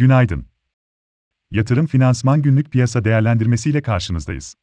Günaydın. 0.00 0.46
Yatırım 1.50 1.86
Finansman 1.86 2.42
Günlük 2.42 2.70
Piyasa 2.70 3.04
Değerlendirmesi 3.04 3.70
ile 3.70 3.82
karşınızdayız. 3.82 4.54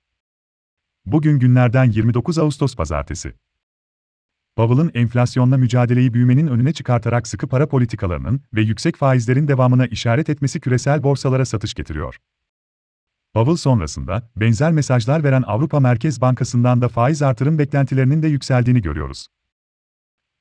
Bugün 1.05 1.39
günlerden 1.39 1.83
29 1.91 2.39
Ağustos 2.39 2.75
Pazartesi. 2.75 3.33
Powell'ın 4.55 4.91
enflasyonla 4.93 5.57
mücadeleyi 5.57 6.13
büyümenin 6.13 6.47
önüne 6.47 6.73
çıkartarak 6.73 7.27
sıkı 7.27 7.47
para 7.47 7.67
politikalarının 7.67 8.41
ve 8.53 8.61
yüksek 8.61 8.95
faizlerin 8.95 9.47
devamına 9.47 9.85
işaret 9.85 10.29
etmesi 10.29 10.59
küresel 10.59 11.03
borsalara 11.03 11.45
satış 11.45 11.73
getiriyor. 11.73 12.17
Powell 13.33 13.57
sonrasında 13.57 14.29
benzer 14.35 14.71
mesajlar 14.71 15.23
veren 15.23 15.43
Avrupa 15.47 15.79
Merkez 15.79 16.21
Bankası'ndan 16.21 16.81
da 16.81 16.87
faiz 16.89 17.21
artırım 17.21 17.59
beklentilerinin 17.59 18.23
de 18.23 18.27
yükseldiğini 18.27 18.81
görüyoruz. 18.81 19.27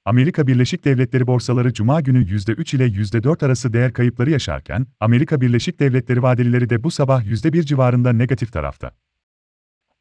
Amerika 0.07 0.47
Birleşik 0.47 0.85
Devletleri 0.85 1.27
borsaları 1.27 1.73
cuma 1.73 2.01
günü 2.01 2.25
%3 2.25 2.77
ile 2.77 2.87
%4 2.87 3.47
arası 3.47 3.73
değer 3.73 3.93
kayıpları 3.93 4.31
yaşarken, 4.31 4.87
Amerika 5.01 5.41
Birleşik 5.41 5.81
Devletleri 5.81 6.23
vadelileri 6.23 6.71
de 6.71 6.85
bu 6.85 6.91
sabah 6.91 7.25
%1 7.25 7.63
civarında 7.63 8.13
negatif 8.13 8.53
tarafta. 8.53 8.91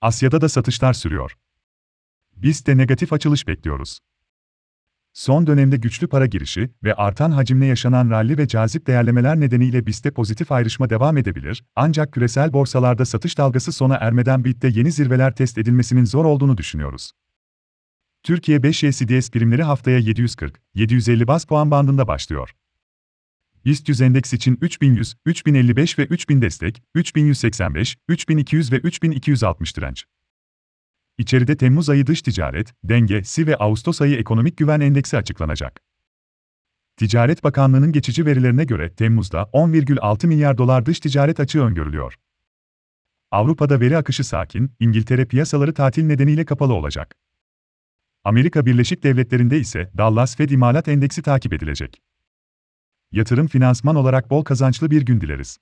Asya'da 0.01 0.41
da 0.41 0.49
satışlar 0.49 0.93
sürüyor. 0.93 1.37
Biz 2.35 2.65
de 2.65 2.77
negatif 2.77 3.13
açılış 3.13 3.47
bekliyoruz. 3.47 3.99
Son 5.13 5.47
dönemde 5.47 5.77
güçlü 5.77 6.07
para 6.07 6.25
girişi 6.25 6.69
ve 6.83 6.93
artan 6.93 7.31
hacimle 7.31 7.65
yaşanan 7.65 8.09
ralli 8.09 8.37
ve 8.37 8.47
cazip 8.47 8.87
değerlemeler 8.87 9.39
nedeniyle 9.39 9.85
BIST'te 9.85 10.11
pozitif 10.11 10.51
ayrışma 10.51 10.89
devam 10.89 11.17
edebilir, 11.17 11.63
ancak 11.75 12.13
küresel 12.13 12.53
borsalarda 12.53 13.05
satış 13.05 13.37
dalgası 13.37 13.71
sona 13.71 13.95
ermeden 13.95 14.45
BIST'te 14.45 14.67
yeni 14.67 14.91
zirveler 14.91 15.35
test 15.35 15.57
edilmesinin 15.57 16.05
zor 16.05 16.25
olduğunu 16.25 16.57
düşünüyoruz. 16.57 17.11
Türkiye 18.25 18.63
5 18.63 18.79
CDS 18.79 19.29
primleri 19.31 19.63
haftaya 19.63 19.99
740-750 19.99 21.27
bas 21.27 21.45
puan 21.45 21.71
bandında 21.71 22.07
başlıyor. 22.07 22.55
BIST 23.65 23.89
100 23.89 24.01
endeks 24.01 24.33
için 24.33 24.57
3100, 24.61 25.15
3055 25.25 25.99
ve 25.99 26.05
3000 26.05 26.41
destek, 26.41 26.83
3185, 26.95 27.97
3200 28.07 28.71
ve 28.71 28.77
3260 28.77 29.77
direnç. 29.77 30.05
İçeride 31.17 31.57
Temmuz 31.57 31.89
ayı 31.89 32.07
dış 32.07 32.21
ticaret, 32.21 32.73
dengesi 32.83 33.47
ve 33.47 33.55
Ağustos 33.55 34.01
ayı 34.01 34.15
ekonomik 34.15 34.57
güven 34.57 34.79
endeksi 34.79 35.17
açıklanacak. 35.17 35.81
Ticaret 36.97 37.43
Bakanlığı'nın 37.43 37.91
geçici 37.91 38.25
verilerine 38.25 38.63
göre 38.63 38.95
Temmuz'da 38.95 39.41
10,6 39.41 40.27
milyar 40.27 40.57
dolar 40.57 40.85
dış 40.85 40.99
ticaret 40.99 41.39
açığı 41.39 41.61
öngörülüyor. 41.61 42.15
Avrupa'da 43.31 43.79
veri 43.79 43.97
akışı 43.97 44.23
sakin, 44.23 44.71
İngiltere 44.79 45.25
piyasaları 45.25 45.73
tatil 45.73 46.05
nedeniyle 46.05 46.45
kapalı 46.45 46.73
olacak. 46.73 47.15
Amerika 48.25 48.65
Birleşik 48.65 49.03
Devletleri'nde 49.03 49.59
ise 49.59 49.91
Dallas 49.97 50.35
Fed 50.35 50.49
İmalat 50.49 50.87
Endeksi 50.87 51.21
takip 51.21 51.53
edilecek. 51.53 52.01
Yatırım 53.11 53.47
finansman 53.47 53.95
olarak 53.95 54.29
bol 54.29 54.43
kazançlı 54.43 54.91
bir 54.91 55.01
gün 55.01 55.21
dileriz. 55.21 55.57